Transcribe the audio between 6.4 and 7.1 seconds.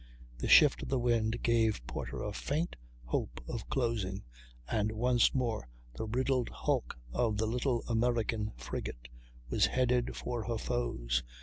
hulk